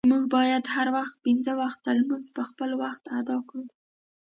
مونږه 0.09 0.29
باید 0.35 0.63
هره 0.75 0.91
ورځ 0.95 1.11
پنځه 1.25 1.51
وخته 1.61 1.89
مونز 2.07 2.27
په 2.37 2.43
خپل 2.49 2.69
وخت 2.83 3.03
اداء 3.19 3.41
کړو. 3.49 3.63